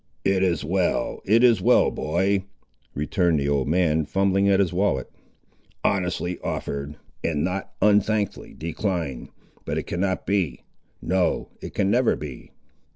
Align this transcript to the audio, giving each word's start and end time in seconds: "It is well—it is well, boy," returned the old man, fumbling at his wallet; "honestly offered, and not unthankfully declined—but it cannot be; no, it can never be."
"It 0.25 0.41
is 0.41 0.65
well—it 0.65 1.43
is 1.43 1.61
well, 1.61 1.91
boy," 1.91 2.45
returned 2.95 3.39
the 3.39 3.47
old 3.47 3.67
man, 3.67 4.03
fumbling 4.07 4.49
at 4.49 4.59
his 4.59 4.73
wallet; 4.73 5.11
"honestly 5.83 6.39
offered, 6.39 6.95
and 7.23 7.43
not 7.43 7.73
unthankfully 7.83 8.55
declined—but 8.55 9.77
it 9.77 9.83
cannot 9.83 10.25
be; 10.25 10.63
no, 11.03 11.49
it 11.61 11.75
can 11.75 11.91
never 11.91 12.15
be." 12.15 12.49